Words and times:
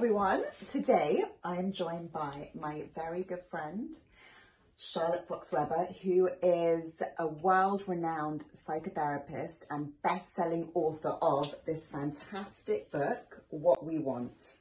everyone. 0.00 0.42
Today 0.66 1.22
I 1.44 1.56
am 1.56 1.72
joined 1.72 2.10
by 2.10 2.48
my 2.58 2.84
very 2.94 3.22
good 3.22 3.42
friend, 3.50 3.92
Charlotte 4.78 5.28
Fox 5.28 5.52
Weber, 5.52 5.88
who 6.02 6.30
is 6.42 7.02
a 7.18 7.26
world 7.26 7.82
renowned 7.86 8.42
psychotherapist 8.54 9.66
and 9.68 9.92
best 10.02 10.32
selling 10.34 10.70
author 10.72 11.18
of 11.20 11.54
this 11.66 11.86
fantastic 11.86 12.90
book, 12.90 13.42
What 13.50 13.84
We 13.84 13.98
Want 13.98 14.54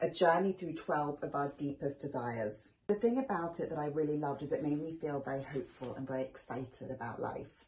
A 0.00 0.10
Journey 0.10 0.50
Through 0.50 0.74
12 0.74 1.22
of 1.22 1.36
Our 1.36 1.52
Deepest 1.56 2.00
Desires. 2.00 2.70
The 2.88 2.96
thing 2.96 3.18
about 3.18 3.60
it 3.60 3.70
that 3.70 3.78
I 3.78 3.86
really 3.86 4.16
loved 4.16 4.42
is 4.42 4.50
it 4.50 4.64
made 4.64 4.82
me 4.82 4.98
feel 5.00 5.20
very 5.20 5.44
hopeful 5.44 5.94
and 5.94 6.08
very 6.08 6.22
excited 6.22 6.90
about 6.90 7.22
life. 7.22 7.66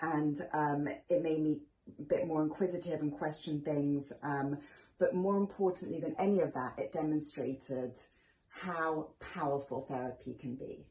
And 0.00 0.40
um, 0.54 0.88
it 1.10 1.22
made 1.22 1.40
me 1.40 1.58
a 1.98 2.02
bit 2.02 2.26
more 2.26 2.42
inquisitive 2.42 3.00
and 3.00 3.12
question 3.12 3.60
things. 3.60 4.10
Um, 4.22 4.56
but 4.98 5.14
more 5.14 5.36
importantly 5.36 6.00
than 6.00 6.14
any 6.18 6.40
of 6.40 6.52
that, 6.54 6.78
it 6.78 6.92
demonstrated 6.92 7.96
how 8.48 9.08
powerful 9.34 9.82
therapy 9.82 10.34
can 10.34 10.54
be. 10.54 10.86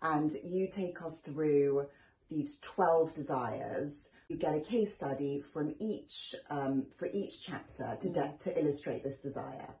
And 0.00 0.32
you 0.44 0.68
take 0.68 1.02
us 1.02 1.18
through 1.18 1.86
these 2.28 2.58
12 2.60 3.14
desires. 3.14 4.10
You 4.28 4.36
get 4.36 4.54
a 4.54 4.60
case 4.60 4.94
study 4.94 5.40
from 5.40 5.74
each, 5.80 6.34
um, 6.50 6.86
for 6.96 7.08
each 7.12 7.42
chapter 7.44 7.96
to, 8.00 8.08
de- 8.08 8.34
to 8.40 8.58
illustrate 8.58 9.02
this 9.04 9.18
desire. 9.20 9.74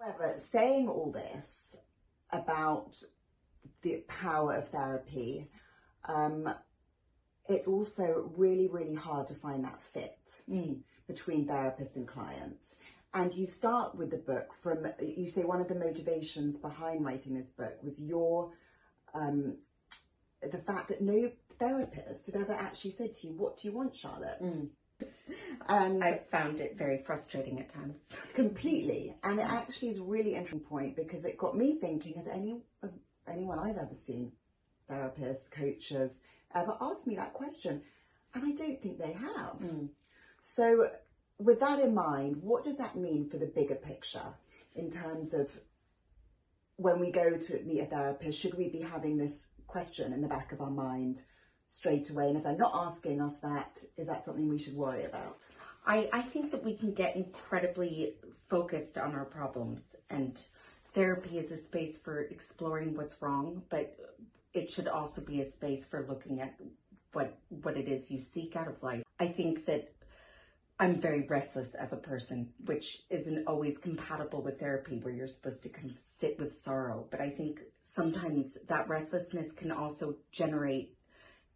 However, 0.00 0.34
saying 0.36 0.88
all 0.88 1.10
this 1.12 1.76
about 2.32 3.00
the 3.82 4.04
power 4.08 4.54
of 4.54 4.68
therapy, 4.68 5.48
um, 6.06 6.52
it's 7.48 7.66
also 7.66 8.30
really, 8.36 8.68
really 8.68 8.94
hard 8.94 9.26
to 9.28 9.34
find 9.34 9.64
that 9.64 9.80
fit 9.80 10.18
between 11.06 11.46
therapist 11.46 11.96
and 11.96 12.06
client. 12.06 12.74
And 13.14 13.32
you 13.32 13.46
start 13.46 13.94
with 13.94 14.10
the 14.10 14.18
book 14.18 14.52
from, 14.52 14.86
you 15.00 15.28
say 15.28 15.44
one 15.44 15.60
of 15.60 15.68
the 15.68 15.74
motivations 15.74 16.58
behind 16.58 17.04
writing 17.04 17.34
this 17.34 17.50
book 17.50 17.78
was 17.82 18.00
your, 18.00 18.50
um, 19.14 19.56
the 20.42 20.58
fact 20.58 20.88
that 20.88 21.00
no 21.00 21.30
therapist 21.58 22.26
had 22.26 22.36
ever 22.36 22.52
actually 22.52 22.90
said 22.90 23.12
to 23.14 23.28
you, 23.28 23.32
What 23.34 23.58
do 23.58 23.68
you 23.68 23.74
want, 23.74 23.96
Charlotte? 23.96 24.42
Mm. 24.42 24.68
And 25.68 26.02
I 26.04 26.20
found 26.30 26.60
it 26.60 26.78
very 26.78 26.98
frustrating 26.98 27.58
at 27.58 27.68
times. 27.68 28.08
completely. 28.34 29.16
And 29.24 29.40
it 29.40 29.46
mm. 29.46 29.52
actually 29.52 29.88
is 29.88 29.98
a 29.98 30.02
really 30.02 30.34
interesting 30.34 30.60
point 30.60 30.94
because 30.94 31.24
it 31.24 31.36
got 31.36 31.56
me 31.56 31.74
thinking 31.74 32.14
has 32.14 32.28
any 32.28 32.60
of 32.82 32.90
anyone 33.26 33.58
I've 33.58 33.76
ever 33.76 33.94
seen, 33.94 34.32
therapists, 34.88 35.50
coaches, 35.50 36.22
ever 36.54 36.76
asked 36.80 37.06
me 37.06 37.16
that 37.16 37.32
question? 37.32 37.82
And 38.34 38.44
I 38.44 38.52
don't 38.52 38.80
think 38.80 38.98
they 38.98 39.12
have. 39.12 39.58
Mm. 39.60 39.88
So, 40.48 40.90
with 41.38 41.58
that 41.58 41.80
in 41.80 41.92
mind, 41.92 42.36
what 42.40 42.64
does 42.64 42.78
that 42.78 42.96
mean 42.96 43.28
for 43.28 43.36
the 43.36 43.46
bigger 43.46 43.74
picture 43.74 44.32
in 44.76 44.90
terms 44.90 45.34
of 45.34 45.58
when 46.76 47.00
we 47.00 47.10
go 47.10 47.36
to 47.36 47.62
meet 47.64 47.80
a 47.80 47.86
therapist? 47.86 48.38
Should 48.38 48.54
we 48.54 48.68
be 48.68 48.80
having 48.80 49.18
this 49.18 49.48
question 49.66 50.12
in 50.12 50.22
the 50.22 50.28
back 50.28 50.52
of 50.52 50.60
our 50.60 50.70
mind 50.70 51.22
straight 51.66 52.10
away? 52.10 52.28
And 52.28 52.36
if 52.36 52.44
they're 52.44 52.56
not 52.56 52.76
asking 52.76 53.20
us 53.20 53.38
that, 53.38 53.80
is 53.96 54.06
that 54.06 54.24
something 54.24 54.48
we 54.48 54.56
should 54.56 54.76
worry 54.76 55.04
about? 55.04 55.44
I, 55.84 56.08
I 56.12 56.22
think 56.22 56.52
that 56.52 56.64
we 56.64 56.74
can 56.76 56.94
get 56.94 57.16
incredibly 57.16 58.14
focused 58.48 58.98
on 58.98 59.16
our 59.16 59.24
problems, 59.24 59.96
and 60.10 60.40
therapy 60.92 61.38
is 61.38 61.50
a 61.50 61.56
space 61.56 61.98
for 61.98 62.20
exploring 62.20 62.96
what's 62.96 63.20
wrong, 63.20 63.64
but 63.68 63.98
it 64.54 64.70
should 64.70 64.86
also 64.86 65.22
be 65.22 65.40
a 65.40 65.44
space 65.44 65.86
for 65.86 66.06
looking 66.08 66.40
at 66.40 66.54
what 67.12 67.36
what 67.62 67.76
it 67.76 67.88
is 67.88 68.12
you 68.12 68.20
seek 68.20 68.54
out 68.54 68.68
of 68.68 68.80
life. 68.84 69.02
I 69.18 69.26
think 69.26 69.66
that 69.66 69.95
I'm 70.78 71.00
very 71.00 71.26
restless 71.26 71.74
as 71.74 71.94
a 71.94 71.96
person, 71.96 72.50
which 72.66 73.02
isn't 73.08 73.46
always 73.46 73.78
compatible 73.78 74.42
with 74.42 74.60
therapy 74.60 74.98
where 74.98 75.14
you're 75.14 75.26
supposed 75.26 75.62
to 75.62 75.70
kind 75.70 75.90
of 75.90 75.98
sit 75.98 76.38
with 76.38 76.54
sorrow. 76.54 77.06
But 77.10 77.22
I 77.22 77.30
think 77.30 77.60
sometimes 77.80 78.58
that 78.68 78.88
restlessness 78.88 79.52
can 79.52 79.72
also 79.72 80.16
generate 80.32 80.94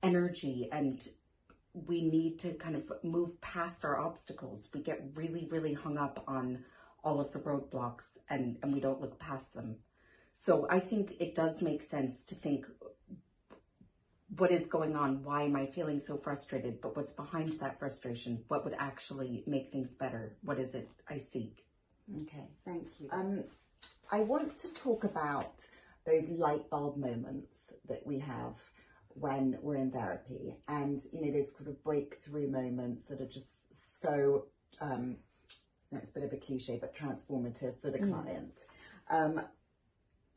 energy 0.02 0.70
and 0.72 1.06
we 1.74 2.02
need 2.02 2.38
to 2.40 2.54
kind 2.54 2.74
of 2.74 2.90
move 3.02 3.38
past 3.42 3.84
our 3.84 4.00
obstacles. 4.00 4.70
We 4.72 4.80
get 4.80 5.02
really, 5.14 5.46
really 5.50 5.74
hung 5.74 5.98
up 5.98 6.24
on 6.26 6.64
all 7.04 7.20
of 7.20 7.30
the 7.32 7.40
roadblocks 7.40 8.16
and, 8.30 8.56
and 8.62 8.72
we 8.72 8.80
don't 8.80 9.02
look 9.02 9.18
past 9.18 9.52
them. 9.52 9.76
So 10.32 10.66
I 10.70 10.80
think 10.80 11.16
it 11.20 11.34
does 11.34 11.60
make 11.60 11.82
sense 11.82 12.24
to 12.24 12.34
think 12.34 12.66
what 14.36 14.50
is 14.50 14.66
going 14.66 14.94
on? 14.94 15.24
Why 15.24 15.42
am 15.42 15.56
I 15.56 15.66
feeling 15.66 16.00
so 16.00 16.16
frustrated? 16.16 16.80
But 16.80 16.96
what's 16.96 17.12
behind 17.12 17.52
that 17.54 17.78
frustration? 17.78 18.44
What 18.48 18.64
would 18.64 18.74
actually 18.78 19.42
make 19.46 19.72
things 19.72 19.94
better? 19.94 20.36
What 20.42 20.58
is 20.58 20.74
it 20.74 20.88
I 21.08 21.18
seek? 21.18 21.64
Okay, 22.22 22.48
thank 22.64 22.88
you. 23.00 23.08
Um, 23.10 23.44
I 24.12 24.20
want 24.20 24.56
to 24.56 24.68
talk 24.74 25.04
about 25.04 25.62
those 26.06 26.28
light 26.28 26.68
bulb 26.70 26.96
moments 26.96 27.72
that 27.88 28.06
we 28.06 28.18
have 28.20 28.56
when 29.14 29.58
we're 29.62 29.76
in 29.76 29.90
therapy, 29.90 30.56
and 30.68 31.00
you 31.12 31.26
know 31.26 31.32
those 31.32 31.54
sort 31.56 31.68
of 31.68 31.82
breakthrough 31.82 32.48
moments 32.48 33.04
that 33.06 33.20
are 33.20 33.28
just 33.28 33.74
so. 34.00 34.46
Um, 34.80 35.16
that's 35.92 36.10
a 36.10 36.14
bit 36.14 36.22
of 36.22 36.32
a 36.32 36.36
cliche, 36.36 36.78
but 36.80 36.94
transformative 36.94 37.80
for 37.80 37.90
the 37.90 37.98
client. 37.98 38.60
Um, 39.10 39.42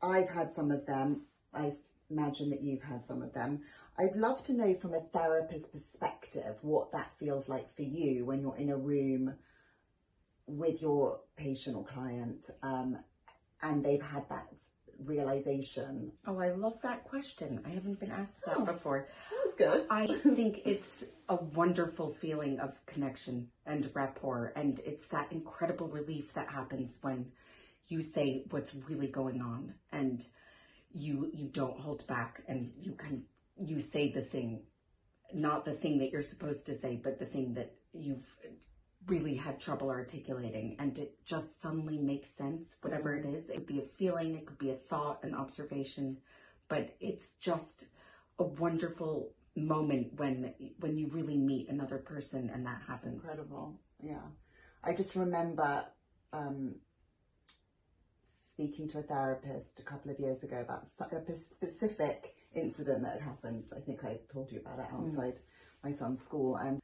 I've 0.02 0.28
had 0.28 0.52
some 0.52 0.70
of 0.72 0.84
them. 0.84 1.22
I 1.54 1.70
imagine 2.10 2.50
that 2.50 2.62
you've 2.62 2.82
had 2.82 3.04
some 3.04 3.22
of 3.22 3.32
them. 3.32 3.60
I'd 3.98 4.16
love 4.16 4.42
to 4.44 4.52
know 4.52 4.74
from 4.74 4.94
a 4.94 5.00
therapist's 5.00 5.68
perspective 5.68 6.56
what 6.62 6.92
that 6.92 7.12
feels 7.18 7.48
like 7.48 7.68
for 7.68 7.82
you 7.82 8.24
when 8.24 8.40
you're 8.40 8.56
in 8.56 8.70
a 8.70 8.76
room 8.76 9.34
with 10.46 10.82
your 10.82 11.20
patient 11.36 11.76
or 11.76 11.84
client 11.84 12.50
um, 12.62 12.98
and 13.62 13.84
they've 13.84 14.02
had 14.02 14.28
that 14.28 14.46
realization. 15.04 16.12
Oh, 16.26 16.38
I 16.38 16.50
love 16.50 16.80
that 16.82 17.04
question. 17.04 17.60
I 17.64 17.70
haven't 17.70 17.98
been 18.00 18.10
asked 18.10 18.44
that 18.46 18.58
Oh. 18.58 18.64
before. 18.64 19.08
That's 19.44 19.54
good. 19.56 19.86
I 19.90 20.06
think 20.06 20.66
it's 20.66 21.04
a 21.28 21.36
wonderful 21.36 22.10
feeling 22.10 22.60
of 22.60 22.84
connection 22.86 23.48
and 23.66 23.90
rapport, 23.94 24.52
and 24.54 24.80
it's 24.84 25.06
that 25.06 25.32
incredible 25.32 25.88
relief 25.88 26.32
that 26.34 26.48
happens 26.48 26.98
when 27.02 27.32
you 27.88 28.02
say 28.02 28.44
what's 28.50 28.74
really 28.74 29.08
going 29.08 29.40
on, 29.40 29.74
and 29.92 30.24
you 30.94 31.30
you 31.34 31.48
don't 31.48 31.78
hold 31.78 32.06
back, 32.06 32.42
and 32.48 32.72
you 32.78 32.92
can 32.92 33.24
you 33.56 33.80
say 33.80 34.10
the 34.10 34.22
thing, 34.22 34.62
not 35.32 35.64
the 35.64 35.72
thing 35.72 35.98
that 35.98 36.10
you're 36.10 36.22
supposed 36.22 36.66
to 36.66 36.74
say, 36.74 37.00
but 37.02 37.18
the 37.18 37.26
thing 37.26 37.54
that 37.54 37.74
you've 37.92 38.36
really 39.06 39.34
had 39.34 39.60
trouble 39.60 39.90
articulating, 39.90 40.76
and 40.78 40.98
it 40.98 41.16
just 41.24 41.60
suddenly 41.60 41.98
makes 41.98 42.30
sense. 42.30 42.76
Whatever 42.80 43.14
it 43.14 43.26
is, 43.26 43.50
it 43.50 43.56
could 43.56 43.66
be 43.66 43.80
a 43.80 43.82
feeling, 43.82 44.34
it 44.34 44.46
could 44.46 44.58
be 44.58 44.70
a 44.70 44.76
thought, 44.76 45.22
an 45.24 45.34
observation, 45.34 46.18
but 46.68 46.96
it's 47.00 47.34
just 47.40 47.84
a 48.38 48.44
wonderful 48.44 49.32
moment 49.56 50.12
when 50.16 50.52
when 50.80 50.96
you 50.96 51.08
really 51.08 51.36
meet 51.36 51.68
another 51.68 51.98
person 51.98 52.50
and 52.52 52.66
that 52.66 52.80
happens. 52.86 53.24
Incredible. 53.24 53.78
Yeah. 54.02 54.22
I 54.82 54.92
just 54.92 55.14
remember 55.14 55.84
um, 56.32 56.76
speaking 58.54 58.88
to 58.88 58.98
a 58.98 59.02
therapist 59.02 59.80
a 59.80 59.82
couple 59.82 60.12
of 60.12 60.20
years 60.20 60.44
ago 60.44 60.60
about 60.60 60.84
a 60.84 61.32
specific 61.32 62.36
incident 62.54 63.02
that 63.02 63.14
had 63.14 63.22
happened. 63.22 63.64
I 63.76 63.80
think 63.80 64.04
I 64.04 64.18
told 64.32 64.52
you 64.52 64.60
about 64.60 64.78
it 64.78 64.86
hmm. 64.90 65.00
outside 65.00 65.40
my 65.82 65.90
son's 65.90 66.22
school. 66.22 66.56
And 66.56 66.80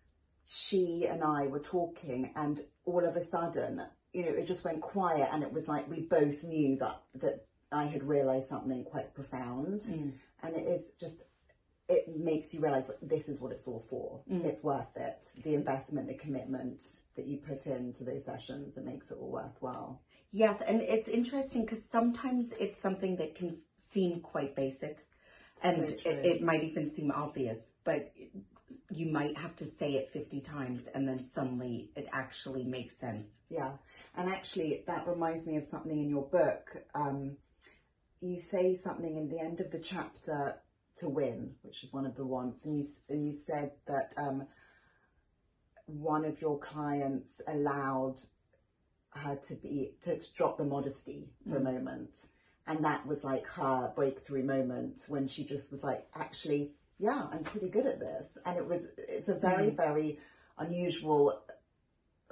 she 0.47 1.07
and 1.09 1.23
I 1.23 1.47
were 1.47 1.61
talking, 1.61 2.33
and 2.35 2.59
all 2.85 3.05
of 3.05 3.15
a 3.15 3.21
sudden, 3.21 3.83
you 4.13 4.25
know, 4.25 4.33
it 4.33 4.49
just 4.49 4.65
went 4.65 4.81
quiet, 4.81 5.29
and 5.33 5.45
it 5.45 5.53
was 5.53 5.69
like 5.69 5.89
we 5.89 6.01
both 6.01 6.43
knew 6.43 6.77
that 6.79 7.01
that 7.15 7.47
I 7.71 7.85
had 7.85 8.03
realised 8.03 8.49
something 8.49 8.83
quite 8.83 9.15
profound, 9.15 9.83
hmm. 9.83 10.11
and 10.43 10.57
it 10.57 10.67
is 10.67 10.91
just. 10.99 11.23
It 11.89 12.07
makes 12.17 12.55
you 12.55 12.61
realize 12.61 12.89
this 13.03 13.29
is 13.29 13.41
what 13.41 13.51
it's 13.51 13.67
all 13.67 13.85
for. 13.91 14.21
Hmm. 14.29 14.45
It's 14.45 14.63
worth 14.63 14.97
it. 14.97 15.27
The 15.43 15.55
investment, 15.55 16.07
the 16.07 16.15
commitment 16.15 16.85
that 17.17 17.27
you 17.27 17.39
put 17.39 17.67
into 17.67 18.05
those 18.05 18.25
sessions, 18.25 18.77
it 18.77 18.85
makes 18.85 19.11
it 19.11 19.19
all 19.21 19.31
worthwhile. 19.31 20.01
Yes, 20.33 20.63
and 20.67 20.81
it's 20.81 21.09
interesting 21.09 21.63
because 21.63 21.85
sometimes 21.85 22.53
it's 22.61 22.81
something 22.81 23.17
that 23.17 23.35
can 23.35 23.59
seem 23.79 24.21
quite 24.21 24.55
basic, 24.55 24.99
and 25.63 25.91
So 25.91 25.97
it, 26.05 26.27
it 26.27 26.43
might 26.43 26.63
even 26.63 26.89
seem 26.89 27.11
obvious, 27.11 27.73
but 27.85 28.13
you 28.91 29.11
might 29.11 29.37
have 29.37 29.57
to 29.57 29.65
say 29.65 29.95
it 29.95 30.09
fifty 30.09 30.41
times, 30.41 30.89
and 30.95 31.09
then 31.09 31.25
suddenly 31.25 31.91
it 31.97 32.09
actually 32.13 32.65
makes 32.65 32.97
sense. 32.97 33.41
Yeah, 33.49 33.73
and 34.17 34.29
actually, 34.31 34.85
that 34.87 35.09
reminds 35.09 35.47
me 35.47 35.57
of 35.57 35.67
something 35.67 35.99
in 35.99 36.09
your 36.09 36.27
book. 36.27 36.77
Um, 36.95 37.37
you 38.21 38.39
say 38.39 38.77
something 38.77 39.17
in 39.17 39.29
the 39.29 39.41
end 39.41 39.61
of 39.61 39.73
the 39.73 39.81
chapter 39.81 40.57
to 40.97 41.09
win, 41.09 41.55
which 41.63 41.83
is 41.83 41.93
one 41.93 42.07
of 42.07 42.15
the 42.15 42.25
wants, 42.25 42.67
and 42.67 42.77
you 42.77 42.85
and 43.09 43.27
you 43.27 43.33
said 43.33 43.73
that 43.89 44.15
um, 44.17 44.47
one 45.87 46.25
of 46.25 46.41
your 46.41 46.59
clients 46.61 47.41
allowed 47.49 48.21
her 49.11 49.37
to 49.37 49.55
be 49.57 49.93
to, 50.03 50.19
to 50.19 50.35
drop 50.35 50.59
the 50.59 50.65
modesty 50.65 51.29
for 51.49 51.57
a 51.57 51.61
moment, 51.61 52.27
and 52.67 52.85
that 52.85 53.07
was 53.07 53.25
like 53.25 53.47
her 53.49 53.93
breakthrough 53.95 54.45
moment 54.45 55.05
when 55.09 55.27
she 55.27 55.45
just 55.45 55.71
was 55.71 55.83
like, 55.83 56.07
actually, 56.15 56.73
yeah, 56.99 57.27
I'm 57.33 57.43
pretty 57.43 57.69
good 57.69 57.87
at 57.87 58.01
this, 58.01 58.39
and 58.47 58.57
it 58.57 58.67
was 58.67 58.89
it's 58.97 59.29
a 59.29 59.35
very 59.35 59.71
very 59.71 60.19
unusual 60.59 61.43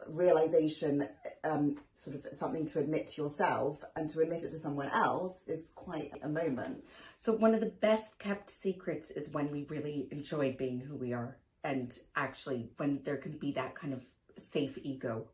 realization, 0.07 1.09
um, 1.45 1.77
sort 1.95 2.17
of 2.17 2.27
something 2.37 2.67
to 2.67 2.79
admit 2.79 3.09
to 3.09 3.23
yourself 3.23 3.83
and 3.97 4.09
to 4.11 4.21
admit 4.21 4.45
it 4.45 4.51
to 4.51 4.59
someone 4.59 4.89
else 4.89 5.43
is 5.47 5.73
quite 5.75 6.13
a 6.23 6.29
moment. 6.29 6.97
So, 7.19 7.33
one 7.33 7.55
of 7.55 7.61
the 7.61 7.67
best 7.67 8.19
kept 8.19 8.51
secrets 8.51 9.11
is 9.11 9.31
when 9.31 9.51
we 9.51 9.67
really 9.69 10.09
enjoy 10.11 10.55
being 10.59 10.81
who 10.81 10.97
we 10.97 11.13
are, 11.13 11.37
and 11.65 11.97
actually, 12.17 12.71
when 12.77 13.01
there 13.05 13.17
can 13.17 13.33
be 13.39 13.53
that 13.53 13.75
kind 13.75 13.93
of 13.93 14.03
safe 14.37 14.79
ego 14.83 15.29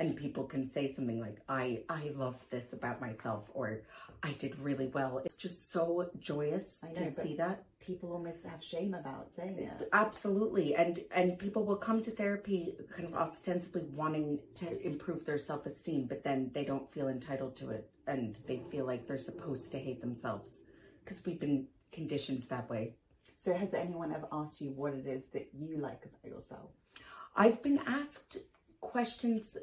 and 0.00 0.16
people 0.16 0.44
can 0.44 0.66
say 0.66 0.86
something 0.86 1.20
like 1.20 1.38
i 1.48 1.64
i 1.88 2.10
love 2.16 2.38
this 2.50 2.72
about 2.72 3.00
myself 3.00 3.50
or 3.54 3.82
i 4.22 4.32
did 4.42 4.58
really 4.58 4.88
well 4.88 5.20
it's 5.24 5.36
just 5.36 5.70
so 5.70 6.10
joyous 6.18 6.82
know, 6.82 6.92
to 6.94 7.10
see 7.22 7.36
that 7.36 7.64
People 7.90 8.12
almost 8.12 8.44
have 8.46 8.62
shame 8.62 8.92
about 8.94 9.30
saying 9.30 9.56
it. 9.58 9.88
absolutely 9.92 10.74
and 10.74 11.00
and 11.14 11.38
people 11.38 11.64
will 11.64 11.76
come 11.88 12.02
to 12.02 12.10
therapy 12.10 12.74
kind 12.94 13.06
of 13.08 13.14
ostensibly 13.14 13.84
wanting 14.02 14.38
to 14.54 14.68
improve 14.86 15.24
their 15.24 15.38
self-esteem 15.38 16.06
but 16.06 16.22
then 16.22 16.50
they 16.54 16.64
don't 16.64 16.92
feel 16.92 17.08
entitled 17.08 17.56
to 17.56 17.70
it 17.70 17.88
and 18.06 18.38
they 18.46 18.58
feel 18.70 18.84
like 18.84 19.06
they're 19.06 19.16
supposed 19.32 19.70
to 19.72 19.78
hate 19.78 20.00
themselves 20.02 20.60
because 21.02 21.22
we've 21.24 21.40
been 21.40 21.66
conditioned 21.92 22.42
that 22.44 22.68
way 22.68 22.84
So 23.36 23.54
has 23.54 23.72
anyone 23.74 24.12
ever 24.12 24.28
asked 24.40 24.60
you 24.60 24.70
what 24.80 24.92
it 25.00 25.06
is 25.06 25.22
that 25.34 25.46
you 25.62 25.78
like 25.78 26.02
about 26.08 26.24
yourself? 26.34 26.70
I've 27.42 27.62
been 27.62 27.80
asked 28.00 28.32
questions 28.92 29.56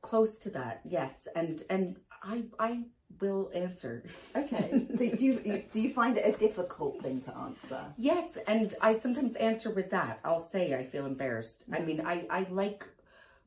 close 0.00 0.38
to 0.40 0.50
that, 0.50 0.80
yes, 0.84 1.26
and 1.34 1.62
and 1.70 1.96
I 2.22 2.44
I 2.58 2.84
will 3.20 3.50
answer. 3.54 4.04
Okay. 4.34 4.86
so 4.90 5.16
do 5.16 5.24
you, 5.24 5.64
do 5.70 5.80
you 5.80 5.90
find 5.90 6.16
it 6.16 6.34
a 6.34 6.38
difficult 6.38 7.02
thing 7.02 7.20
to 7.22 7.36
answer? 7.36 7.84
Yes, 7.96 8.38
and 8.46 8.74
I 8.80 8.94
sometimes 8.94 9.36
answer 9.36 9.70
with 9.70 9.90
that. 9.90 10.20
I'll 10.24 10.40
say 10.40 10.74
I 10.74 10.84
feel 10.84 11.06
embarrassed. 11.06 11.64
I 11.72 11.80
mean, 11.80 12.02
I 12.04 12.26
I 12.30 12.46
like 12.50 12.84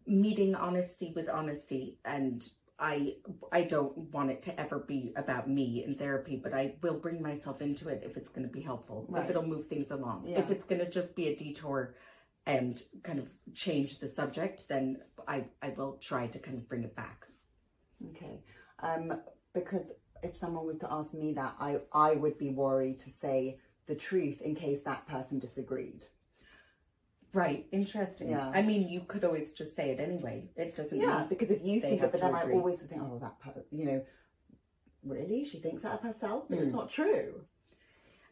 meeting 0.07 0.55
honesty 0.55 1.11
with 1.15 1.27
honesty 1.29 1.97
and 2.05 2.47
I 2.77 3.15
I 3.51 3.63
don't 3.63 3.97
want 4.13 4.31
it 4.31 4.41
to 4.43 4.59
ever 4.59 4.79
be 4.79 5.13
about 5.15 5.49
me 5.49 5.83
in 5.85 5.95
therapy, 5.95 6.39
but 6.41 6.53
I 6.53 6.75
will 6.81 6.99
bring 6.99 7.21
myself 7.21 7.61
into 7.61 7.89
it 7.89 8.03
if 8.05 8.17
it's 8.17 8.29
going 8.29 8.47
to 8.47 8.51
be 8.51 8.61
helpful. 8.61 9.05
Right. 9.07 9.23
If 9.23 9.29
it'll 9.29 9.47
move 9.47 9.65
things 9.65 9.91
along. 9.91 10.25
Yeah. 10.27 10.39
If 10.39 10.51
it's 10.51 10.63
going 10.63 10.79
to 10.81 10.89
just 10.89 11.15
be 11.15 11.27
a 11.27 11.35
detour 11.35 11.95
and 12.45 12.81
kind 13.03 13.19
of 13.19 13.29
change 13.53 13.99
the 13.99 14.07
subject, 14.07 14.67
then 14.69 14.97
I 15.27 15.45
I 15.61 15.69
will 15.69 15.97
try 15.97 16.27
to 16.27 16.39
kind 16.39 16.57
of 16.57 16.67
bring 16.69 16.83
it 16.83 16.95
back. 16.95 17.25
Okay. 18.09 18.41
Um, 18.79 19.21
because 19.53 19.93
if 20.21 20.35
someone 20.35 20.65
was 20.65 20.77
to 20.79 20.91
ask 20.91 21.13
me 21.13 21.33
that, 21.33 21.55
I, 21.59 21.79
I 21.93 22.15
would 22.15 22.37
be 22.37 22.49
worried 22.49 22.99
to 22.99 23.09
say 23.09 23.59
the 23.87 23.95
truth 23.95 24.41
in 24.41 24.55
case 24.55 24.81
that 24.83 25.07
person 25.07 25.39
disagreed. 25.39 26.03
Right, 27.33 27.67
interesting. 27.71 28.29
Yeah. 28.29 28.49
I 28.53 28.61
mean, 28.61 28.87
you 28.87 29.01
could 29.01 29.23
always 29.23 29.53
just 29.53 29.75
say 29.75 29.89
it 29.91 29.99
anyway. 29.99 30.49
It 30.55 30.75
doesn't 30.75 30.99
Yeah, 30.99 31.25
because 31.27 31.51
if 31.51 31.61
you 31.63 31.81
think 31.81 32.01
it, 32.01 32.11
but 32.11 32.21
then 32.21 32.33
I 32.33 32.51
always 32.51 32.81
think, 32.81 33.01
oh, 33.01 33.19
that, 33.19 33.39
per- 33.39 33.65
you 33.71 33.85
know, 33.85 34.05
really? 35.03 35.43
She 35.43 35.59
thinks 35.59 35.83
that 35.83 35.93
of 35.93 36.01
herself? 36.01 36.45
But 36.49 36.59
it's 36.59 36.69
Hmm. 36.69 36.75
not 36.77 36.89
true. 36.89 37.45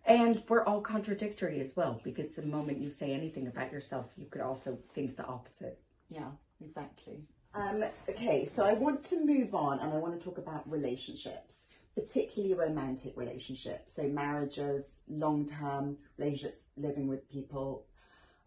And 0.05 0.43
we're 0.49 0.63
all 0.65 0.81
contradictory 0.81 1.59
as 1.61 1.73
well, 1.75 2.01
because 2.03 2.31
the 2.31 2.41
moment 2.41 2.81
you 2.81 2.89
say 2.89 3.13
anything 3.13 3.47
about 3.47 3.71
yourself, 3.71 4.11
you 4.17 4.25
could 4.25 4.41
also 4.41 4.77
think 4.93 5.15
the 5.15 5.25
opposite. 5.25 5.79
Yeah, 6.09 6.31
exactly. 6.61 7.23
Um, 7.53 7.83
okay, 8.09 8.45
so 8.45 8.65
I 8.65 8.73
want 8.73 9.03
to 9.05 9.25
move 9.25 9.55
on 9.55 9.79
and 9.79 9.93
I 9.93 9.97
want 9.97 10.19
to 10.19 10.23
talk 10.23 10.37
about 10.39 10.69
relationships, 10.69 11.67
particularly 11.95 12.53
romantic 12.55 13.13
relationships. 13.15 13.93
So 13.93 14.03
marriages, 14.03 15.03
long 15.07 15.45
term 15.45 15.97
relationships, 16.17 16.63
living 16.75 17.07
with 17.07 17.29
people. 17.29 17.85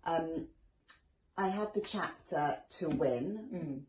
Um, 0.04 0.48
I 1.38 1.48
have 1.48 1.72
the 1.72 1.80
chapter 1.80 2.58
to 2.78 2.88
win 2.88 3.84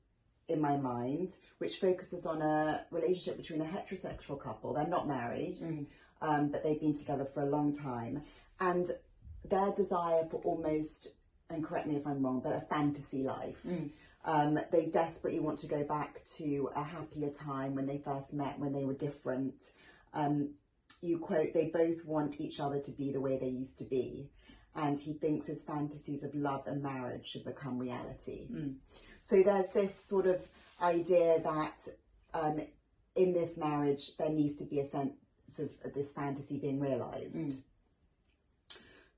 in 0.47 0.61
my 0.61 0.77
mind, 0.77 1.33
which 1.57 1.77
focuses 1.77 2.25
on 2.25 2.41
a 2.41 2.85
relationship 2.91 3.37
between 3.37 3.61
a 3.61 3.65
heterosexual 3.65 4.39
couple. 4.39 4.73
They're 4.73 4.87
not 4.87 5.07
married, 5.07 5.57
um, 6.21 6.49
but 6.49 6.63
they've 6.63 6.79
been 6.79 6.97
together 6.97 7.25
for 7.25 7.43
a 7.43 7.49
long 7.49 7.73
time. 7.75 8.23
And 8.59 8.87
their 9.45 9.71
desire 9.71 10.25
for 10.29 10.41
almost, 10.43 11.09
and 11.49 11.63
correct 11.63 11.87
me 11.87 11.95
if 11.95 12.05
I'm 12.05 12.23
wrong, 12.23 12.41
but 12.43 12.53
a 12.53 12.61
fantasy 12.61 13.23
life. 13.23 13.65
Um, 14.25 14.59
they 14.71 14.87
desperately 14.87 15.39
want 15.39 15.59
to 15.59 15.67
go 15.67 15.83
back 15.83 16.19
to 16.37 16.69
a 16.75 16.83
happier 16.83 17.29
time 17.29 17.75
when 17.75 17.85
they 17.85 17.97
first 17.97 18.33
met, 18.33 18.59
when 18.59 18.73
they 18.73 18.83
were 18.83 18.93
different. 18.93 19.63
Um, 20.13 20.49
you 21.01 21.19
quote, 21.19 21.53
they 21.53 21.69
both 21.73 22.03
want 22.05 22.41
each 22.41 22.59
other 22.59 22.79
to 22.81 22.91
be 22.91 23.11
the 23.11 23.21
way 23.21 23.37
they 23.37 23.47
used 23.47 23.77
to 23.77 23.85
be. 23.85 24.29
And 24.75 24.99
he 24.99 25.13
thinks 25.13 25.47
his 25.47 25.63
fantasies 25.63 26.23
of 26.23 26.35
love 26.35 26.67
and 26.67 26.83
marriage 26.83 27.25
should 27.27 27.45
become 27.45 27.79
reality. 27.79 28.47
So 29.21 29.41
there's 29.43 29.71
this 29.73 30.03
sort 30.07 30.27
of 30.27 30.41
idea 30.81 31.39
that 31.43 31.87
um, 32.33 32.61
in 33.15 33.33
this 33.33 33.57
marriage 33.57 34.17
there 34.17 34.29
needs 34.29 34.55
to 34.57 34.65
be 34.65 34.79
a 34.79 34.85
of 35.83 35.93
this 35.93 36.11
fantasy 36.11 36.59
being 36.59 36.79
realised. 36.79 37.35
Mm. 37.35 37.57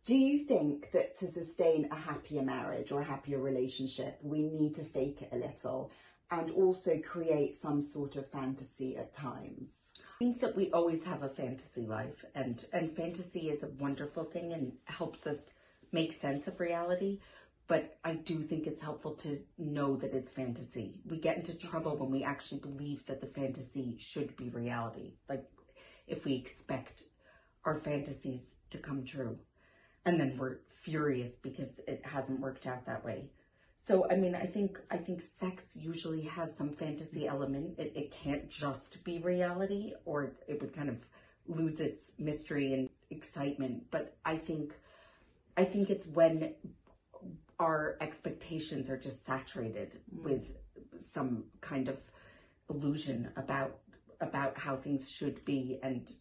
Do 0.06 0.16
you 0.16 0.40
think 0.40 0.92
that 0.92 1.16
to 1.18 1.28
sustain 1.28 1.88
a 1.92 1.96
happier 1.96 2.42
marriage 2.42 2.92
or 2.92 3.02
a 3.02 3.06
happier 3.06 3.40
relationship, 3.40 4.18
we 4.24 4.42
need 4.42 4.74
to 4.76 4.84
fake 4.84 5.22
it 5.22 5.30
a 5.32 5.38
little 5.38 5.92
and 6.32 6.52
also 6.52 7.00
create 7.00 7.56
some 7.56 7.82
sort 7.82 8.16
of 8.16 8.28
fantasy 8.28 8.98
at 8.98 9.14
times? 9.14 9.90
I 9.98 10.18
think 10.20 10.40
that 10.42 10.56
we 10.56 10.72
always 10.72 11.06
have 11.06 11.24
a 11.24 11.30
fantasy 11.30 11.86
life, 11.86 12.24
and 12.36 12.66
and 12.74 12.92
fantasy 12.92 13.50
is 13.50 13.64
a 13.64 13.70
wonderful 13.80 14.24
thing 14.24 14.54
and 14.54 14.74
helps 14.86 15.28
us 15.28 15.52
make 15.92 16.14
sense 16.14 16.48
of 16.48 16.60
reality. 16.60 17.20
But 17.68 18.00
I 18.04 18.14
do 18.14 18.42
think 18.42 18.66
it's 18.66 18.82
helpful 18.82 19.14
to 19.18 19.38
know 19.60 19.96
that 19.98 20.16
it's 20.16 20.32
fantasy. 20.32 20.96
We 21.06 21.20
get 21.20 21.38
into 21.38 21.56
trouble 21.56 21.92
mm-hmm. 21.92 22.02
when 22.02 22.12
we 22.12 22.24
actually 22.24 22.62
believe 22.62 23.06
that 23.06 23.22
the 23.22 23.28
fantasy 23.28 23.96
should 24.00 24.36
be 24.36 24.50
reality. 24.50 25.14
Like 25.30 25.46
if 26.10 26.26
we 26.26 26.34
expect 26.34 27.04
our 27.66 27.76
fantasies 27.76 28.56
to 28.72 28.78
come 28.78 29.04
true, 29.04 29.38
and 30.06 30.20
then 30.20 30.38
we're 30.38 30.58
furious 30.70 31.38
because 31.38 31.80
it 31.88 32.02
hasn't 32.04 32.40
worked 32.40 32.66
out 32.68 32.86
that 32.86 33.04
way. 33.06 33.30
So 33.78 34.08
I 34.12 34.16
mean, 34.16 34.36
I 34.36 34.46
think 34.46 34.80
I 34.92 34.98
think 34.98 35.22
sex 35.22 35.78
usually 35.80 36.24
has 36.24 36.56
some 36.56 36.74
fantasy 36.74 37.28
element. 37.28 37.80
It, 37.80 37.94
it 37.96 38.12
can't 38.12 38.50
just 38.50 39.04
be 39.04 39.20
reality, 39.20 39.94
or 40.06 40.34
it 40.48 40.62
would 40.62 40.76
kind 40.76 40.90
of 40.90 41.06
lose 41.48 41.80
its 41.80 42.14
mystery 42.20 42.74
and 42.74 42.90
excitement. 43.10 43.84
But 43.90 44.18
I 44.26 44.38
think 44.38 44.74
I 45.56 45.64
think 45.64 45.90
it's 45.90 46.08
when 46.08 46.54
our 47.60 47.98
expectations 48.02 48.90
are 48.90 48.98
just 48.98 49.26
saturated 49.26 50.00
mm. 50.14 50.24
with 50.24 50.58
some 51.00 51.46
kind 51.62 51.88
of 51.88 51.98
illusion 52.70 53.30
about 53.36 53.80
about 54.22 54.58
how 54.58 54.76
things 54.76 55.10
should 55.10 55.44
be, 55.46 55.80
and 55.84 56.12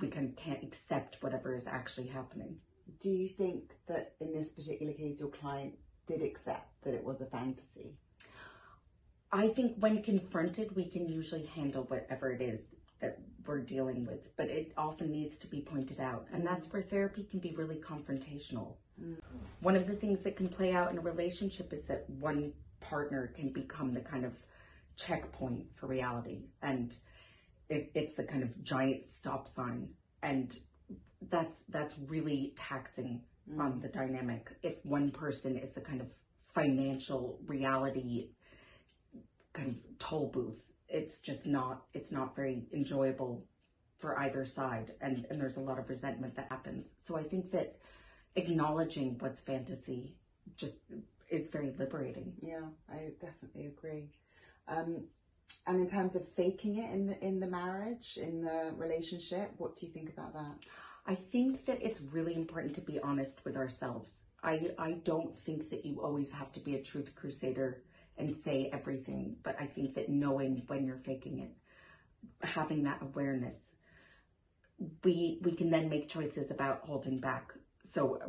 we 0.00 0.08
can 0.08 0.32
can't 0.32 0.62
accept 0.62 1.22
whatever 1.22 1.54
is 1.54 1.66
actually 1.66 2.08
happening. 2.08 2.56
Do 3.00 3.10
you 3.10 3.28
think 3.28 3.72
that 3.88 4.14
in 4.20 4.32
this 4.32 4.50
particular 4.50 4.92
case 4.92 5.20
your 5.20 5.28
client 5.28 5.74
did 6.06 6.22
accept 6.22 6.82
that 6.82 6.94
it 6.94 7.04
was 7.04 7.20
a 7.20 7.26
fantasy? 7.26 7.96
I 9.32 9.48
think 9.48 9.76
when 9.78 10.02
confronted, 10.02 10.74
we 10.76 10.88
can 10.88 11.08
usually 11.08 11.46
handle 11.46 11.84
whatever 11.84 12.30
it 12.30 12.40
is 12.40 12.76
that 13.00 13.18
we're 13.44 13.60
dealing 13.60 14.06
with, 14.06 14.34
but 14.36 14.48
it 14.48 14.72
often 14.76 15.10
needs 15.10 15.36
to 15.38 15.46
be 15.46 15.60
pointed 15.60 16.00
out. 16.00 16.26
And 16.32 16.46
that's 16.46 16.72
where 16.72 16.82
therapy 16.82 17.24
can 17.24 17.40
be 17.40 17.54
really 17.54 17.76
confrontational. 17.76 18.74
Mm. 19.00 19.16
One 19.60 19.76
of 19.76 19.86
the 19.86 19.94
things 19.94 20.22
that 20.22 20.36
can 20.36 20.48
play 20.48 20.72
out 20.72 20.90
in 20.90 20.98
a 20.98 21.02
relationship 21.02 21.72
is 21.72 21.84
that 21.86 22.08
one 22.08 22.52
partner 22.80 23.32
can 23.36 23.52
become 23.52 23.92
the 23.92 24.00
kind 24.00 24.24
of 24.24 24.34
checkpoint 24.96 25.66
for 25.74 25.86
reality. 25.86 26.44
And 26.62 26.96
it, 27.68 27.90
it's 27.94 28.14
the 28.14 28.24
kind 28.24 28.42
of 28.42 28.62
giant 28.62 29.04
stop 29.04 29.48
sign. 29.48 29.88
And 30.22 30.54
that's 31.30 31.64
that's 31.68 31.98
really 32.08 32.52
taxing 32.56 33.22
on 33.58 33.80
the 33.80 33.88
dynamic. 33.88 34.50
If 34.62 34.84
one 34.84 35.10
person 35.10 35.56
is 35.56 35.72
the 35.72 35.80
kind 35.80 36.00
of 36.00 36.08
financial 36.54 37.38
reality 37.46 38.28
kind 39.52 39.68
of 39.70 39.98
toll 39.98 40.30
booth 40.32 40.66
it's 40.88 41.20
just 41.20 41.46
not 41.46 41.82
it's 41.92 42.12
not 42.12 42.36
very 42.36 42.64
enjoyable 42.72 43.44
for 43.98 44.18
either 44.20 44.44
side. 44.44 44.92
And 45.00 45.26
and 45.30 45.40
there's 45.40 45.56
a 45.56 45.60
lot 45.60 45.78
of 45.78 45.88
resentment 45.88 46.36
that 46.36 46.48
happens. 46.50 46.94
So 46.98 47.16
i 47.16 47.22
think 47.22 47.50
that 47.52 47.76
acknowledging 48.36 49.16
what's 49.18 49.40
fantasy 49.40 50.14
just 50.56 50.78
is 51.30 51.50
very 51.50 51.72
liberating. 51.78 52.34
Yeah, 52.40 52.66
I 52.88 53.10
definitely 53.20 53.66
agree. 53.66 54.10
Um, 54.68 55.08
and 55.66 55.80
in 55.80 55.88
terms 55.88 56.14
of 56.14 56.26
faking 56.28 56.76
it 56.76 56.90
in 56.92 57.06
the 57.06 57.24
in 57.24 57.40
the 57.40 57.46
marriage, 57.46 58.18
in 58.20 58.42
the 58.42 58.72
relationship, 58.76 59.50
what 59.58 59.76
do 59.76 59.86
you 59.86 59.92
think 59.92 60.10
about 60.10 60.32
that? 60.34 60.54
I 61.06 61.14
think 61.14 61.66
that 61.66 61.82
it's 61.82 62.00
really 62.00 62.34
important 62.34 62.74
to 62.74 62.80
be 62.80 62.98
honest 63.00 63.44
with 63.44 63.56
ourselves. 63.56 64.24
I, 64.42 64.70
I 64.78 64.92
don't 65.04 65.36
think 65.36 65.70
that 65.70 65.84
you 65.84 66.02
always 66.02 66.32
have 66.32 66.52
to 66.52 66.60
be 66.60 66.74
a 66.74 66.82
truth 66.82 67.14
crusader 67.14 67.82
and 68.18 68.34
say 68.34 68.70
everything, 68.72 69.36
but 69.42 69.56
I 69.60 69.66
think 69.66 69.94
that 69.94 70.08
knowing 70.08 70.62
when 70.66 70.84
you're 70.86 70.98
faking 70.98 71.40
it, 71.40 71.50
having 72.42 72.84
that 72.84 73.02
awareness, 73.02 73.74
we 75.04 75.40
we 75.42 75.52
can 75.52 75.70
then 75.70 75.88
make 75.88 76.08
choices 76.08 76.50
about 76.50 76.80
holding 76.84 77.20
back. 77.20 77.52
So 77.84 78.20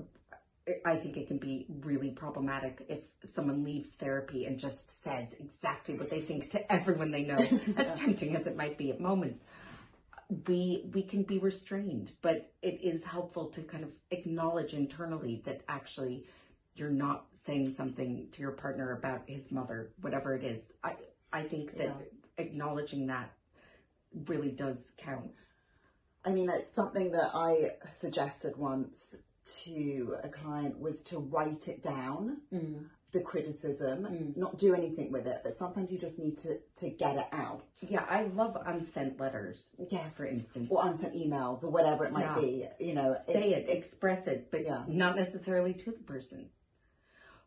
I 0.86 0.96
think 0.96 1.16
it 1.16 1.28
can 1.28 1.38
be 1.38 1.66
really 1.82 2.12
problematic 2.12 2.86
if 2.90 3.00
someone 3.24 3.64
leaves 3.64 3.94
therapy 3.94 4.46
and 4.46 4.60
just 4.60 5.02
says 5.02 5.36
exactly 5.40 5.96
what 5.96 6.10
they 6.10 6.20
think 6.20 6.50
to 6.50 6.72
everyone 6.72 7.12
they 7.12 7.24
know, 7.24 7.38
as 7.78 8.00
tempting 8.00 8.36
as 8.36 8.48
it 8.48 8.58
might 8.58 8.78
be 8.78 8.92
at 8.92 9.00
moments. 9.00 9.46
We 10.48 10.90
we 10.94 11.04
can 11.04 11.24
be 11.24 11.40
restrained, 11.40 12.12
but 12.22 12.52
it 12.62 12.82
is 12.84 13.06
helpful 13.06 13.48
to 13.52 13.62
kind 13.62 13.86
of 13.86 13.92
acknowledge 14.12 14.74
internally 14.74 15.42
that 15.46 15.62
actually 15.70 16.26
you're 16.76 16.90
not 16.90 17.28
saying 17.34 17.70
something 17.70 18.28
to 18.34 18.42
your 18.42 18.52
partner 18.52 18.92
about 18.92 19.22
his 19.26 19.52
mother, 19.52 19.92
whatever 20.02 20.36
it 20.36 20.44
is. 20.44 20.74
I 20.84 20.96
I 21.32 21.44
think 21.44 21.78
that 21.78 21.96
acknowledging 22.38 23.08
that 23.08 23.32
really 24.28 24.52
does 24.52 24.92
count. 24.98 25.32
I 26.26 26.32
mean, 26.32 26.50
it's 26.50 26.76
something 26.76 27.14
that 27.14 27.32
I 27.34 27.72
suggested 27.94 28.58
once 28.58 29.16
to 29.64 30.16
a 30.24 30.30
client 30.30 30.80
was 30.80 31.02
to 31.04 31.20
write 31.20 31.68
it 31.68 31.82
down, 31.82 32.38
the 33.12 33.22
criticism, 33.22 34.34
not 34.36 34.58
do 34.58 34.74
anything 34.74 35.12
with 35.12 35.26
it, 35.28 35.42
but 35.44 35.54
sometimes 35.58 35.92
you 35.92 35.98
just 35.98 36.20
need 36.20 36.36
to, 36.38 36.58
to 36.76 36.90
get 36.90 37.16
it 37.16 37.28
out. 37.32 37.64
Yeah, 37.90 38.06
I 38.10 38.24
love 38.24 38.58
unsent 38.66 39.20
letters. 39.20 39.74
Yes. 39.90 40.18
for 40.18 40.26
instance. 40.28 40.68
Or 40.70 40.86
unsent 40.86 41.14
emails 41.14 41.64
or 41.64 41.70
whatever 41.70 42.06
it 42.06 42.12
might 42.12 42.24
Yeah. 42.24 42.36
be, 42.40 42.68
you 42.80 42.94
know. 42.94 43.16
say 43.26 43.54
it, 43.54 43.70
express 43.70 44.28
it, 44.28 44.52
but 44.52 44.64
Yeah. 44.66 44.84
not 44.88 45.16
necessarily 45.16 45.74
to 45.74 45.92
the 45.92 46.04
person. 46.04 46.50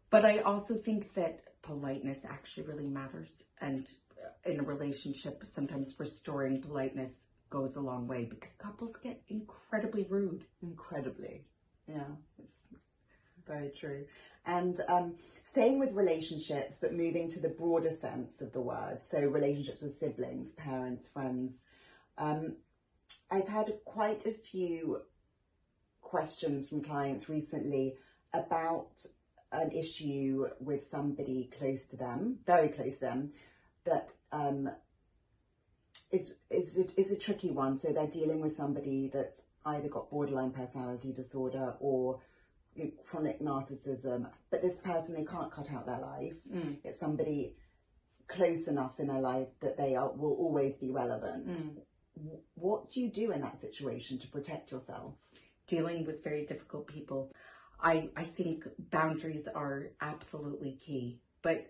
But 0.09 0.25
I 0.25 0.39
also 0.41 0.75
think 0.77 1.15
that 1.15 1.61
politeness 1.63 2.25
actually 2.25 2.67
really 2.67 2.89
matters. 2.89 3.45
And 3.61 3.87
uh, 4.19 4.51
in 4.51 4.59
a 4.61 4.63
relationship, 4.63 5.43
sometimes 5.45 5.95
restoring 6.01 6.63
politeness 6.63 7.27
goes 7.51 7.77
a 7.77 7.81
long 7.81 8.09
way 8.09 8.25
because 8.25 8.55
couples 8.55 8.97
get 8.97 9.23
incredibly 9.29 10.05
rude. 10.05 10.47
Incredibly. 10.63 11.45
Yeah, 11.91 12.05
it's 12.39 12.69
very 13.47 13.71
true. 13.71 14.05
And 14.47 14.79
um, 14.89 15.15
staying 15.45 15.79
with 15.79 15.93
relationships, 15.93 16.79
but 16.81 16.93
moving 16.93 17.29
to 17.29 17.41
the 17.41 17.49
broader 17.49 17.91
sense 17.91 18.41
of 18.41 18.53
the 18.53 18.61
word, 18.61 19.03
so 19.03 19.21
relationships 19.27 19.83
with 19.83 19.93
siblings, 19.93 20.53
parents, 20.53 21.09
friends. 21.09 21.65
Um, 22.17 22.57
I've 23.31 23.49
had 23.49 23.73
quite 23.85 24.27
a 24.27 24.33
few 24.33 25.03
questions 26.01 26.69
from 26.69 26.83
clients 26.83 27.29
recently 27.29 27.97
about 28.33 29.05
an 29.53 29.73
issue 29.73 30.47
with 30.61 30.83
somebody 30.83 31.51
close 31.59 31.87
to 31.87 31.97
them, 31.97 32.39
very 32.47 32.69
close 32.69 32.99
to 32.99 33.07
them, 33.07 33.33
that 33.85 34.13
um, 34.33 34.71
is 36.13 36.35
is 36.51 36.77
is 36.97 37.11
a 37.11 37.17
tricky 37.17 37.51
one. 37.51 37.77
So 37.77 37.93
they're 37.93 38.07
dealing 38.07 38.41
with 38.41 38.53
somebody 38.53 39.11
that's 39.13 39.43
either 39.65 39.89
got 39.89 40.11
borderline 40.11 40.51
personality 40.51 41.13
disorder 41.13 41.75
or 41.81 42.21
you 42.75 42.85
know, 42.85 42.91
chronic 43.05 43.41
narcissism. 43.41 44.29
But 44.51 44.63
this 44.63 44.79
person, 44.79 45.15
they 45.15 45.25
can't 45.25 45.51
cut 45.53 45.71
out 45.73 45.87
their 45.87 45.99
life. 46.01 46.37
Mm. 46.53 46.79
It's 46.85 47.01
somebody 47.01 47.55
close 48.29 48.69
enough 48.69 49.01
in 49.01 49.09
their 49.09 49.21
life 49.21 49.49
that 49.61 49.77
they 49.77 49.97
are 49.97 50.11
will 50.13 50.35
always 50.35 50.77
be 50.77 50.91
relevant. 50.91 51.49
Mm. 51.49 51.77
W- 52.17 52.41
What 52.55 52.91
do 52.91 53.01
you 53.01 53.09
do 53.11 53.33
in 53.33 53.41
that 53.41 53.61
situation 53.61 54.19
to 54.19 54.29
protect 54.29 54.71
yourself? 54.71 55.15
Dealing 55.67 56.05
with 56.05 56.23
very 56.25 56.47
difficult 56.47 56.87
people, 56.87 57.33
I, 57.81 58.11
I 58.17 58.25
think 58.25 58.65
boundaries 58.91 59.49
are 59.53 59.91
absolutely 60.01 60.73
key, 60.85 61.21
but 61.43 61.67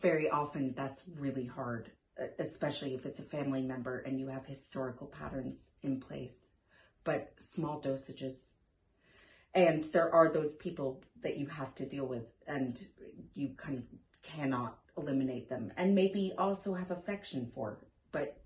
very 0.00 0.28
often 0.30 0.74
that's 0.76 1.08
really 1.18 1.46
hard, 1.46 1.90
especially 2.38 2.94
if 2.94 3.06
it's 3.06 3.20
a 3.20 3.24
family 3.24 3.62
member 3.62 3.98
and 3.98 4.18
you 4.18 4.28
have 4.28 4.46
historical 4.46 5.06
patterns 5.06 5.72
in 5.82 6.00
place. 6.00 6.48
But 7.04 7.32
small 7.38 7.80
dosages. 7.80 8.48
And 9.54 9.84
there 9.84 10.12
are 10.12 10.28
those 10.28 10.54
people 10.56 11.02
that 11.22 11.36
you 11.36 11.46
have 11.46 11.74
to 11.76 11.86
deal 11.86 12.06
with, 12.06 12.32
and 12.46 12.84
you 13.34 13.50
kind 13.56 13.78
of 13.78 13.84
cannot 14.22 14.78
eliminate 14.96 15.48
them, 15.48 15.72
and 15.76 15.94
maybe 15.94 16.32
also 16.38 16.74
have 16.74 16.90
affection 16.90 17.46
for. 17.46 17.78
But 18.10 18.36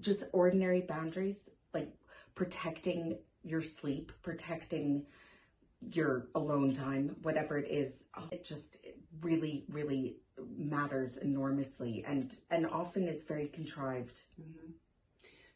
just 0.00 0.24
ordinary 0.32 0.80
boundaries, 0.80 1.50
like 1.72 1.92
protecting 2.34 3.18
your 3.44 3.62
sleep, 3.62 4.12
protecting 4.22 5.06
your 5.92 6.28
alone 6.34 6.74
time, 6.74 7.14
whatever 7.22 7.58
it 7.58 7.70
is, 7.70 8.04
it 8.32 8.44
just 8.44 8.78
really, 9.20 9.64
really 9.68 10.16
matters 10.56 11.18
enormously 11.18 12.04
and 12.06 12.36
and 12.50 12.66
often 12.66 13.06
is 13.06 13.24
very 13.24 13.46
contrived. 13.46 14.22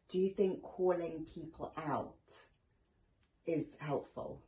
Do 0.09 0.19
you 0.19 0.31
think 0.31 0.63
calling 0.63 1.27
people 1.35 1.73
out 1.77 2.15
is 3.47 3.77
helpful? 3.79 4.43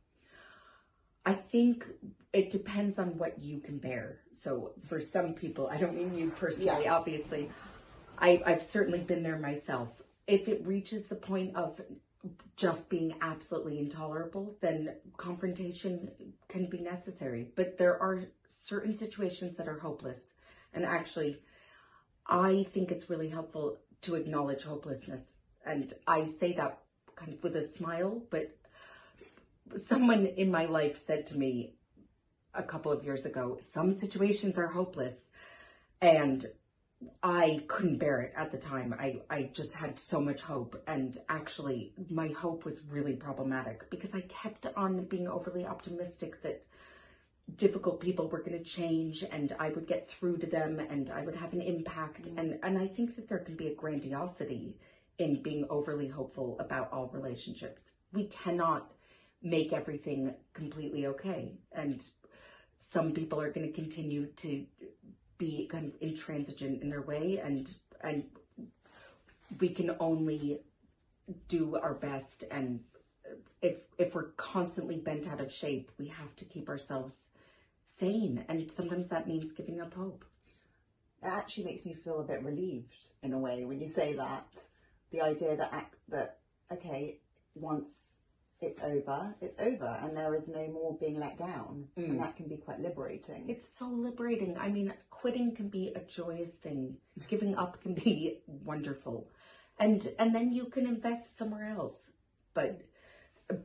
I 1.23 1.33
think 1.33 1.85
it 2.33 2.49
depends 2.49 2.97
on 2.97 3.17
what 3.19 3.39
you 3.43 3.59
can 3.59 3.77
bear. 3.77 4.21
So 4.31 4.71
for 4.87 4.99
some 4.99 5.33
people, 5.33 5.67
I 5.67 5.77
don't 5.77 5.95
mean 5.95 6.17
you 6.17 6.31
personally, 6.31 6.85
Yeah. 6.85 6.95
obviously. 6.95 7.51
I, 8.17 8.41
I've 8.45 8.61
certainly 8.61 9.01
been 9.01 9.21
there 9.21 9.37
myself. 9.37 10.01
If 10.25 10.47
it 10.47 10.65
reaches 10.65 11.05
the 11.05 11.15
point 11.15 11.55
of 11.55 11.79
just 12.55 12.89
being 12.89 13.15
absolutely 13.21 13.77
intolerable, 13.79 14.55
then 14.61 14.95
confrontation 15.17 16.11
can 16.47 16.67
be 16.67 16.79
necessary. 16.79 17.51
But 17.55 17.77
there 17.77 18.01
are 18.01 18.23
certain 18.47 18.93
situations 18.93 19.57
that 19.57 19.67
are 19.67 19.79
hopeless. 19.79 20.33
And 20.73 20.85
actually, 20.85 21.39
I 22.27 22.63
think 22.69 22.91
it's 22.91 23.09
really 23.09 23.29
helpful 23.29 23.77
to 24.01 24.15
acknowledge 24.15 24.63
hopelessness. 24.63 25.37
And 25.65 25.93
I 26.07 26.25
say 26.25 26.53
that 26.53 26.79
kind 27.15 27.33
of 27.33 27.43
with 27.43 27.55
a 27.55 27.61
smile, 27.61 28.21
but 28.29 28.55
someone 29.75 30.25
in 30.25 30.51
my 30.51 30.65
life 30.65 30.97
said 30.97 31.25
to 31.27 31.37
me 31.37 31.73
a 32.53 32.63
couple 32.63 32.91
of 32.91 33.03
years 33.03 33.25
ago, 33.25 33.57
some 33.59 33.91
situations 33.91 34.57
are 34.57 34.67
hopeless. 34.67 35.29
And 36.01 36.45
I 37.23 37.63
couldn't 37.67 37.97
bear 37.97 38.21
it 38.21 38.33
at 38.35 38.51
the 38.51 38.57
time. 38.57 38.93
I, 38.97 39.21
I 39.29 39.49
just 39.53 39.75
had 39.75 39.97
so 39.97 40.19
much 40.19 40.41
hope. 40.41 40.81
And 40.87 41.17
actually, 41.29 41.93
my 42.09 42.29
hope 42.29 42.65
was 42.65 42.85
really 42.89 43.15
problematic 43.15 43.89
because 43.89 44.13
I 44.13 44.21
kept 44.21 44.67
on 44.75 45.05
being 45.05 45.27
overly 45.27 45.65
optimistic 45.65 46.41
that 46.43 46.63
difficult 47.55 47.99
people 47.99 48.29
were 48.29 48.39
going 48.39 48.57
to 48.57 48.63
change 48.63 49.23
and 49.29 49.53
I 49.59 49.69
would 49.69 49.87
get 49.87 50.07
through 50.07 50.37
to 50.37 50.47
them 50.47 50.79
and 50.79 51.09
I 51.09 51.23
would 51.23 51.35
have 51.35 51.53
an 51.53 51.61
impact. 51.61 52.23
Mm-hmm. 52.23 52.39
And, 52.39 52.59
and 52.63 52.77
I 52.77 52.87
think 52.87 53.15
that 53.15 53.27
there 53.27 53.39
can 53.39 53.55
be 53.55 53.67
a 53.67 53.75
grandiosity 53.75 54.77
in 55.21 55.41
being 55.41 55.65
overly 55.69 56.07
hopeful 56.07 56.57
about 56.59 56.91
all 56.91 57.09
relationships. 57.13 57.91
We 58.11 58.25
cannot 58.25 58.91
make 59.43 59.71
everything 59.71 60.33
completely 60.53 61.05
okay. 61.07 61.53
And 61.71 62.03
some 62.77 63.13
people 63.13 63.39
are 63.39 63.51
going 63.51 63.67
to 63.67 63.73
continue 63.73 64.25
to 64.37 64.65
be 65.37 65.67
kind 65.71 65.85
of 65.85 65.93
intransigent 66.01 66.81
in 66.81 66.89
their 66.89 67.01
way 67.01 67.39
and 67.43 67.73
and 68.03 68.23
we 69.59 69.69
can 69.69 69.95
only 69.99 70.59
do 71.47 71.75
our 71.77 71.95
best 71.95 72.43
and 72.51 72.79
if 73.61 73.77
if 73.97 74.13
we're 74.13 74.31
constantly 74.37 74.97
bent 74.97 75.27
out 75.27 75.41
of 75.41 75.51
shape 75.51 75.91
we 75.97 76.07
have 76.07 76.35
to 76.35 76.45
keep 76.45 76.69
ourselves 76.69 77.29
sane 77.85 78.45
and 78.49 78.69
sometimes 78.69 79.09
that 79.09 79.27
means 79.27 79.51
giving 79.51 79.81
up 79.81 79.93
hope 79.95 80.23
It 81.23 81.27
actually 81.27 81.65
makes 81.65 81.85
me 81.85 81.93
feel 81.93 82.19
a 82.19 82.23
bit 82.23 82.43
relieved 82.43 83.03
in 83.23 83.33
a 83.33 83.39
way 83.39 83.65
when 83.65 83.79
you 83.79 83.87
say 83.87 84.13
that. 84.13 84.47
The 85.11 85.21
idea 85.21 85.55
that 85.57 85.73
act, 85.73 85.95
that 86.09 86.39
okay, 86.71 87.19
once 87.55 88.21
it's 88.61 88.81
over, 88.81 89.35
it's 89.41 89.59
over, 89.59 89.97
and 90.01 90.15
there 90.15 90.35
is 90.35 90.47
no 90.47 90.67
more 90.67 90.97
being 90.99 91.19
let 91.19 91.37
down, 91.37 91.87
and 91.97 92.19
that 92.19 92.35
can 92.35 92.47
be 92.47 92.57
quite 92.57 92.79
liberating. 92.79 93.49
it's 93.49 93.67
so 93.67 93.87
liberating. 93.87 94.57
I 94.57 94.69
mean 94.69 94.93
quitting 95.09 95.55
can 95.55 95.69
be 95.69 95.91
a 95.95 95.99
joyous 95.99 96.55
thing. 96.55 96.97
Giving 97.27 97.55
up 97.55 97.81
can 97.81 97.93
be 97.93 98.39
wonderful. 98.47 99.27
And 99.79 100.07
and 100.19 100.33
then 100.33 100.51
you 100.53 100.65
can 100.65 100.85
invest 100.85 101.37
somewhere 101.37 101.67
else. 101.69 102.11
But 102.53 102.81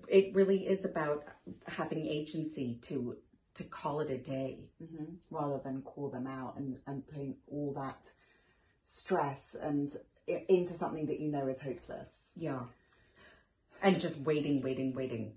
it 0.08 0.34
really 0.34 0.66
is 0.66 0.84
about 0.84 1.24
having 1.66 2.06
agency 2.06 2.78
to 2.82 3.16
to 3.54 3.64
call 3.64 4.00
it 4.00 4.10
a 4.10 4.18
day. 4.18 4.70
Hmm 4.80 5.04
rather 5.30 5.60
than 5.62 5.82
call 5.82 6.08
them 6.08 6.26
out 6.26 6.54
and, 6.56 6.78
and 6.86 7.06
putting 7.06 7.36
all 7.48 7.72
that 7.74 8.08
stress 8.84 9.56
and 9.60 9.90
into 10.26 10.72
something 10.72 11.06
that 11.06 11.20
you 11.20 11.30
know 11.30 11.46
is 11.46 11.60
hopeless. 11.60 12.30
yeah 12.36 12.60
and 13.82 14.00
just 14.00 14.20
waiting 14.20 14.60
waiting 14.62 14.94
waiting 14.94 15.34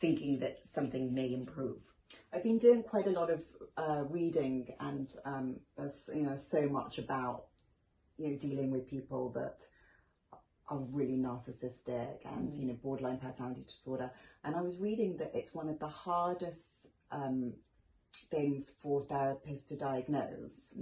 thinking 0.00 0.38
that 0.38 0.64
something 0.64 1.12
may 1.14 1.32
improve 1.32 1.90
I've 2.32 2.42
been 2.42 2.58
doing 2.58 2.82
quite 2.82 3.06
a 3.06 3.10
lot 3.10 3.30
of 3.30 3.44
uh, 3.76 4.04
reading, 4.08 4.74
and 4.80 5.12
um, 5.24 5.56
there's 5.76 6.10
you 6.14 6.22
know 6.22 6.36
so 6.36 6.68
much 6.68 6.98
about 6.98 7.44
you 8.18 8.30
know 8.30 8.36
dealing 8.36 8.70
with 8.70 8.88
people 8.88 9.30
that 9.32 9.64
are 10.68 10.78
really 10.78 11.16
narcissistic 11.16 12.18
and 12.24 12.52
you 12.54 12.66
know 12.66 12.74
borderline 12.74 13.18
personality 13.18 13.64
disorder. 13.66 14.10
And 14.44 14.54
I 14.54 14.60
was 14.60 14.78
reading 14.78 15.16
that 15.18 15.32
it's 15.34 15.54
one 15.54 15.68
of 15.68 15.78
the 15.78 15.88
hardest 15.88 16.88
um, 17.10 17.54
things 18.30 18.72
for 18.80 19.04
therapists 19.06 19.68
to 19.68 19.76
diagnose. 19.76 20.72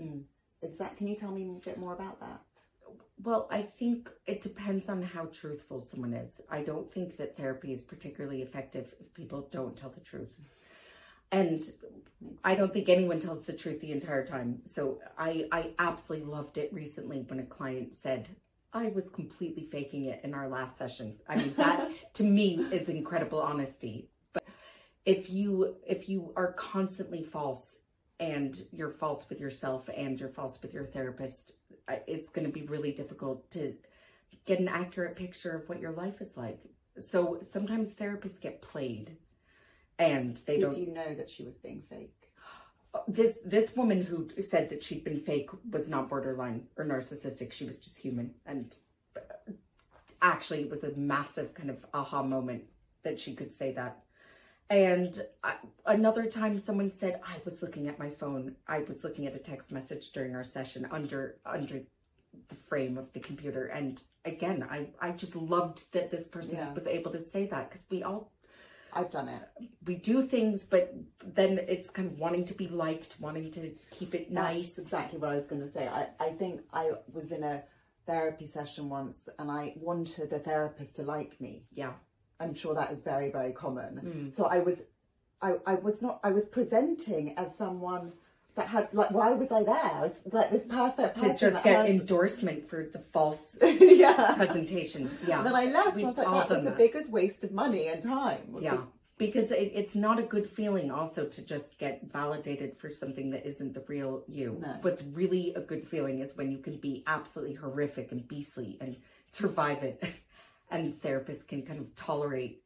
Is 0.60 0.76
that? 0.78 0.96
Can 0.96 1.06
you 1.06 1.16
tell 1.16 1.30
me 1.30 1.42
a 1.42 1.64
bit 1.64 1.78
more 1.78 1.94
about 1.94 2.20
that? 2.20 2.40
Well, 3.22 3.48
I 3.50 3.62
think 3.62 4.10
it 4.26 4.40
depends 4.42 4.88
on 4.88 5.02
how 5.02 5.26
truthful 5.26 5.80
someone 5.80 6.14
is. 6.14 6.40
I 6.48 6.62
don't 6.62 6.92
think 6.92 7.16
that 7.16 7.36
therapy 7.36 7.72
is 7.72 7.82
particularly 7.82 8.42
effective 8.42 8.94
if 9.00 9.12
people 9.12 9.48
don't 9.50 9.76
tell 9.76 9.90
the 9.90 10.00
truth. 10.00 10.28
And 11.32 11.62
I 12.44 12.54
don't 12.54 12.72
think 12.72 12.88
anyone 12.88 13.20
tells 13.20 13.44
the 13.44 13.52
truth 13.52 13.80
the 13.80 13.92
entire 13.92 14.24
time. 14.24 14.60
So 14.64 15.00
I, 15.18 15.46
I 15.52 15.72
absolutely 15.78 16.28
loved 16.28 16.58
it 16.58 16.72
recently 16.72 17.24
when 17.28 17.40
a 17.40 17.44
client 17.44 17.94
said, 17.94 18.28
I 18.72 18.88
was 18.88 19.08
completely 19.10 19.64
faking 19.64 20.04
it 20.06 20.20
in 20.24 20.34
our 20.34 20.48
last 20.48 20.78
session. 20.78 21.16
I 21.28 21.36
mean, 21.36 21.54
that 21.56 21.90
to 22.14 22.24
me 22.24 22.66
is 22.70 22.88
incredible 22.88 23.40
honesty. 23.40 24.10
But 24.32 24.44
if 25.04 25.30
you 25.30 25.76
if 25.86 26.08
you 26.08 26.32
are 26.36 26.52
constantly 26.52 27.22
false 27.22 27.76
and 28.20 28.58
you're 28.72 28.90
false 28.90 29.28
with 29.28 29.40
yourself 29.40 29.88
and 29.96 30.18
you're 30.20 30.28
false 30.28 30.60
with 30.60 30.74
your 30.74 30.84
therapist, 30.84 31.52
it's 32.06 32.28
going 32.28 32.46
to 32.46 32.52
be 32.52 32.62
really 32.62 32.92
difficult 32.92 33.50
to 33.52 33.74
get 34.44 34.60
an 34.60 34.68
accurate 34.68 35.16
picture 35.16 35.56
of 35.56 35.68
what 35.68 35.80
your 35.80 35.92
life 35.92 36.20
is 36.20 36.36
like. 36.36 36.60
So 36.98 37.38
sometimes 37.40 37.94
therapists 37.94 38.40
get 38.40 38.62
played 38.62 39.16
and 39.98 40.36
they 40.46 40.56
Did 40.56 40.62
don't 40.62 40.74
Did 40.74 40.88
you 40.88 40.94
know 40.94 41.14
that 41.14 41.30
she 41.30 41.44
was 41.44 41.58
being 41.58 41.82
fake? 41.82 42.30
this 43.08 43.38
this 43.44 43.76
woman 43.76 44.02
who 44.04 44.28
said 44.40 44.70
that 44.70 44.82
she'd 44.82 45.04
been 45.04 45.20
fake 45.20 45.50
was 45.70 45.88
not 45.90 46.08
borderline 46.08 46.66
or 46.76 46.84
narcissistic 46.84 47.52
she 47.52 47.64
was 47.64 47.78
just 47.78 47.98
human 47.98 48.34
and 48.46 48.76
uh, 49.16 49.52
actually 50.22 50.62
it 50.62 50.70
was 50.70 50.84
a 50.84 50.96
massive 50.96 51.54
kind 51.54 51.70
of 51.70 51.84
aha 51.92 52.22
moment 52.22 52.64
that 53.02 53.20
she 53.20 53.34
could 53.34 53.52
say 53.52 53.72
that 53.72 54.02
and 54.70 55.20
I, 55.42 55.54
another 55.86 56.26
time 56.26 56.58
someone 56.58 56.90
said 56.90 57.20
i 57.26 57.36
was 57.44 57.62
looking 57.62 57.88
at 57.88 57.98
my 57.98 58.10
phone 58.10 58.56
i 58.66 58.80
was 58.80 59.02
looking 59.04 59.26
at 59.26 59.34
a 59.34 59.38
text 59.38 59.72
message 59.72 60.10
during 60.12 60.34
our 60.34 60.44
session 60.44 60.86
under 60.90 61.36
under 61.46 61.80
the 62.48 62.54
frame 62.54 62.98
of 62.98 63.12
the 63.14 63.20
computer 63.20 63.66
and 63.66 64.02
again 64.24 64.66
i 64.70 64.88
i 65.00 65.10
just 65.10 65.34
loved 65.36 65.92
that 65.92 66.10
this 66.10 66.28
person 66.28 66.56
Yeah. 66.58 66.72
was 66.74 66.86
able 66.86 67.12
to 67.12 67.18
say 67.18 67.46
that 67.46 67.70
because 67.70 67.86
we 67.90 68.02
all 68.02 68.32
I've 68.90 69.10
done 69.10 69.28
it. 69.28 69.42
we 69.84 69.96
do 69.96 70.22
things, 70.22 70.64
but 70.64 70.94
then 71.22 71.60
it's 71.68 71.90
kind 71.90 72.10
of 72.10 72.18
wanting 72.18 72.46
to 72.46 72.54
be 72.54 72.68
liked, 72.68 73.16
wanting 73.20 73.50
to 73.50 73.74
keep 73.90 74.14
it 74.14 74.32
That's 74.32 74.54
nice. 74.54 74.78
exactly 74.78 75.18
what 75.18 75.30
I 75.30 75.34
was 75.34 75.46
going 75.46 75.60
to 75.60 75.68
say. 75.68 75.86
I, 75.86 76.08
I 76.18 76.30
think 76.30 76.62
I 76.72 76.92
was 77.12 77.30
in 77.30 77.42
a 77.44 77.64
therapy 78.06 78.46
session 78.46 78.88
once 78.88 79.28
and 79.38 79.50
I 79.50 79.74
wanted 79.76 80.30
the 80.30 80.38
therapist 80.38 80.96
to 80.96 81.02
like 81.02 81.38
me. 81.38 81.64
Yeah. 81.74 81.92
I'm 82.40 82.54
sure 82.54 82.74
that 82.74 82.92
is 82.92 83.02
very, 83.02 83.30
very 83.30 83.52
common. 83.52 84.00
Mm. 84.30 84.34
So 84.34 84.46
I 84.46 84.60
was, 84.60 84.84
I, 85.42 85.54
I 85.66 85.74
was 85.76 86.02
not, 86.02 86.20
I 86.22 86.30
was 86.30 86.46
presenting 86.46 87.36
as 87.36 87.56
someone 87.56 88.12
that 88.54 88.68
had, 88.68 88.88
like, 88.92 89.10
why 89.10 89.32
was 89.32 89.50
I 89.52 89.62
there? 89.62 89.74
I 89.74 90.02
was 90.02 90.22
like 90.32 90.50
this 90.50 90.66
perfect 90.66 91.16
To 91.16 91.36
just 91.36 91.62
get 91.62 91.88
endorsement 91.88 92.68
for 92.68 92.88
the 92.92 92.98
false 92.98 93.56
yeah. 93.62 94.34
presentation. 94.36 95.10
Yeah. 95.26 95.38
And 95.38 95.46
then 95.46 95.54
I 95.54 95.66
left. 95.66 95.94
We've 95.94 96.04
I 96.04 96.08
was 96.08 96.18
like, 96.18 96.26
that 96.26 96.56
was 96.56 96.64
the 96.64 96.76
biggest 96.76 97.10
waste 97.10 97.44
of 97.44 97.52
money 97.52 97.88
and 97.88 98.02
time. 98.02 98.56
Yeah. 98.60 98.82
Because 99.16 99.50
it, 99.50 99.72
it's 99.74 99.96
not 99.96 100.20
a 100.20 100.22
good 100.22 100.46
feeling 100.46 100.92
also 100.92 101.26
to 101.26 101.44
just 101.44 101.76
get 101.78 102.08
validated 102.08 102.76
for 102.76 102.88
something 102.88 103.30
that 103.30 103.44
isn't 103.44 103.74
the 103.74 103.82
real 103.88 104.22
you. 104.28 104.58
No. 104.60 104.76
What's 104.82 105.02
really 105.02 105.54
a 105.54 105.60
good 105.60 105.84
feeling 105.84 106.20
is 106.20 106.36
when 106.36 106.52
you 106.52 106.58
can 106.58 106.76
be 106.76 107.02
absolutely 107.04 107.56
horrific 107.56 108.12
and 108.12 108.26
beastly 108.28 108.78
and 108.80 108.96
survive 109.28 109.82
it. 109.82 110.04
and 110.70 110.94
therapists 110.94 111.46
can 111.46 111.62
kind 111.62 111.80
of 111.80 111.94
tolerate 111.94 112.62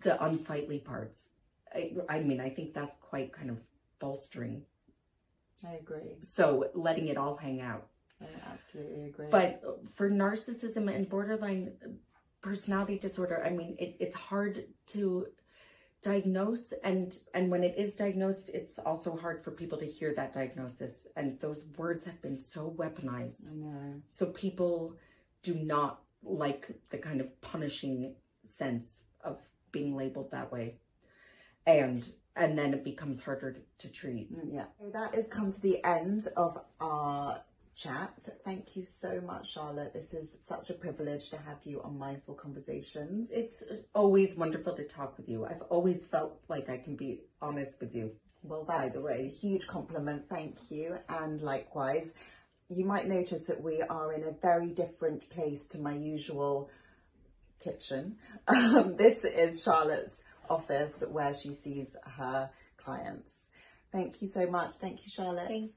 the 0.00 0.22
unsightly 0.22 0.78
parts. 0.78 1.30
I, 1.74 1.92
I 2.08 2.20
mean, 2.20 2.40
I 2.40 2.48
think 2.50 2.74
that's 2.74 2.96
quite 2.96 3.32
kind 3.32 3.50
of 3.50 3.62
bolstering. 3.98 4.62
I 5.66 5.74
agree. 5.74 6.16
So 6.20 6.70
letting 6.74 7.08
it 7.08 7.16
all 7.16 7.36
hang 7.36 7.60
out. 7.60 7.88
I 8.20 8.26
absolutely 8.52 9.04
agree. 9.04 9.26
But 9.30 9.62
for 9.94 10.10
narcissism 10.10 10.92
and 10.92 11.08
borderline 11.08 11.72
personality 12.40 12.98
disorder, 12.98 13.42
I 13.44 13.50
mean, 13.50 13.76
it, 13.78 13.96
it's 14.00 14.16
hard 14.16 14.64
to 14.88 15.26
diagnose 16.00 16.72
and 16.84 17.18
and 17.34 17.50
when 17.50 17.64
it 17.64 17.74
is 17.76 17.96
diagnosed 17.96 18.50
it's 18.54 18.78
also 18.78 19.16
hard 19.16 19.42
for 19.42 19.50
people 19.50 19.76
to 19.76 19.84
hear 19.84 20.14
that 20.14 20.32
diagnosis 20.32 21.08
and 21.16 21.40
those 21.40 21.66
words 21.76 22.06
have 22.06 22.22
been 22.22 22.38
so 22.38 22.72
weaponized 22.78 23.50
I 23.50 23.54
know. 23.54 23.94
so 24.06 24.26
people 24.26 24.94
do 25.42 25.54
not 25.54 26.00
like 26.22 26.68
the 26.90 26.98
kind 26.98 27.20
of 27.20 27.40
punishing 27.40 28.14
sense 28.42 29.02
of 29.24 29.38
being 29.72 29.96
labeled 29.96 30.30
that 30.30 30.50
way 30.52 30.76
and 31.66 32.10
and 32.36 32.56
then 32.56 32.72
it 32.72 32.84
becomes 32.84 33.20
harder 33.22 33.52
to, 33.52 33.60
to 33.88 33.92
treat 33.92 34.32
Mm, 34.32 34.54
Yeah. 34.54 34.64
So 34.80 34.90
that 34.90 35.14
has 35.14 35.26
come 35.28 35.50
to 35.50 35.60
the 35.60 35.84
end 35.84 36.26
of 36.36 36.58
our 36.80 37.42
chat. 37.74 38.28
Thank 38.44 38.76
you 38.76 38.84
so 38.84 39.20
much, 39.20 39.52
Charlotte. 39.52 39.92
This 39.92 40.12
is 40.14 40.36
such 40.40 40.70
a 40.70 40.74
privilege 40.74 41.30
to 41.30 41.36
have 41.36 41.58
you 41.64 41.80
on 41.82 41.98
Mindful 41.98 42.34
Conversations. 42.34 43.30
It's 43.32 43.62
always 43.94 44.36
wonderful 44.36 44.74
to 44.74 44.84
talk 44.84 45.16
with 45.16 45.28
you. 45.28 45.46
I've 45.46 45.62
always 45.68 46.04
felt 46.06 46.40
like 46.48 46.68
I 46.68 46.78
can 46.78 46.96
be 46.96 47.22
honest 47.40 47.80
with 47.80 47.94
you. 47.94 48.12
Well, 48.42 48.64
that's 48.64 48.98
the 48.98 49.04
way. 49.04 49.28
huge 49.28 49.66
compliment. 49.66 50.28
Thank 50.28 50.56
you. 50.70 50.98
And 51.08 51.40
likewise, 51.40 52.14
you 52.68 52.84
might 52.84 53.06
notice 53.06 53.46
that 53.46 53.62
we 53.62 53.80
are 53.82 54.12
in 54.12 54.24
a 54.24 54.32
very 54.32 54.68
different 54.68 55.28
place 55.30 55.66
to 55.68 55.78
my 55.78 55.94
usual 55.94 56.70
kitchen. 57.62 58.16
Um, 58.48 58.96
this 58.96 59.24
is 59.24 59.62
Charlotte's 59.62 60.22
office 60.48 61.04
where 61.10 61.34
she 61.34 61.52
sees 61.52 61.94
her 62.16 62.50
clients. 62.78 63.50
Thank 63.92 64.22
you 64.22 64.28
so 64.28 64.50
much. 64.50 64.76
Thank 64.76 65.04
you, 65.04 65.10
Charlotte. 65.10 65.48
Thank 65.48 65.72